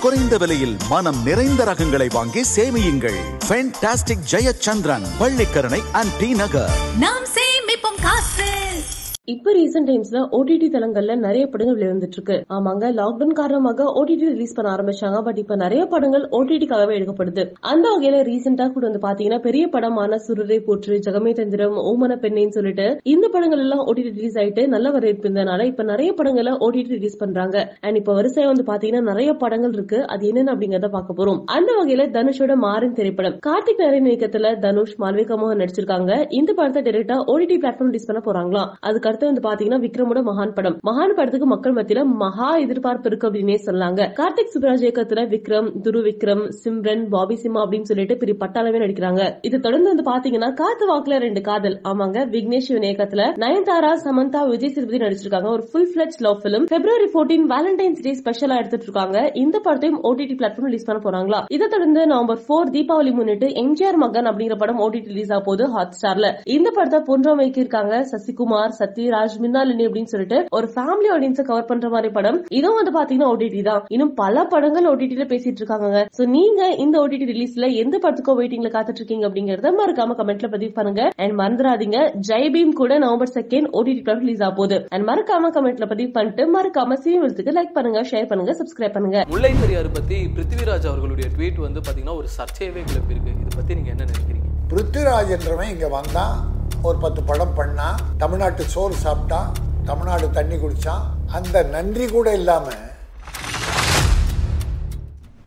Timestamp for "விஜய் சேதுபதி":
54.50-55.00